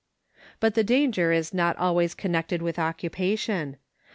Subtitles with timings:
[0.59, 3.77] But the danger is not al ways connected with occupation.